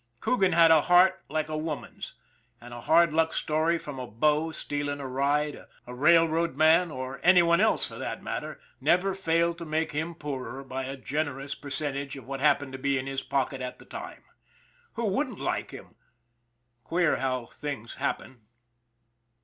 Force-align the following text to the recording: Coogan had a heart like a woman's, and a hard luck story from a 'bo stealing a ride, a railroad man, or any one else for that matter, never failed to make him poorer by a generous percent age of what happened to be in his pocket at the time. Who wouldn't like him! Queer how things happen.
Coogan 0.19 0.53
had 0.53 0.71
a 0.71 0.81
heart 0.81 1.23
like 1.29 1.47
a 1.47 1.55
woman's, 1.55 2.15
and 2.59 2.73
a 2.73 2.81
hard 2.81 3.13
luck 3.13 3.33
story 3.35 3.77
from 3.77 3.99
a 3.99 4.07
'bo 4.07 4.49
stealing 4.51 4.99
a 4.99 5.05
ride, 5.05 5.65
a 5.85 5.93
railroad 5.93 6.55
man, 6.55 6.89
or 6.89 7.19
any 7.21 7.43
one 7.43 7.61
else 7.61 7.85
for 7.85 7.99
that 7.99 8.23
matter, 8.23 8.59
never 8.79 9.13
failed 9.13 9.59
to 9.59 9.63
make 9.65 9.91
him 9.91 10.15
poorer 10.15 10.63
by 10.63 10.85
a 10.85 10.97
generous 10.97 11.53
percent 11.53 11.95
age 11.95 12.17
of 12.17 12.25
what 12.25 12.39
happened 12.39 12.71
to 12.73 12.79
be 12.79 12.97
in 12.97 13.05
his 13.05 13.21
pocket 13.21 13.61
at 13.61 13.77
the 13.77 13.85
time. 13.85 14.23
Who 14.93 15.05
wouldn't 15.05 15.39
like 15.39 15.69
him! 15.69 15.93
Queer 16.83 17.17
how 17.17 17.45
things 17.45 17.93
happen. 17.93 18.41